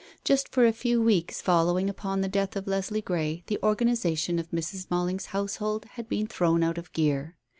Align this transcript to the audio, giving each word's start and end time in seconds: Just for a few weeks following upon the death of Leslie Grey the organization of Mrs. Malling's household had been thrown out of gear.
Just 0.23 0.49
for 0.49 0.65
a 0.65 0.73
few 0.73 0.99
weeks 0.99 1.43
following 1.43 1.87
upon 1.87 2.21
the 2.21 2.27
death 2.27 2.55
of 2.55 2.65
Leslie 2.65 3.03
Grey 3.03 3.43
the 3.45 3.59
organization 3.61 4.39
of 4.39 4.49
Mrs. 4.49 4.89
Malling's 4.89 5.27
household 5.27 5.85
had 5.91 6.09
been 6.09 6.25
thrown 6.25 6.63
out 6.63 6.79
of 6.79 6.91
gear. 6.91 7.35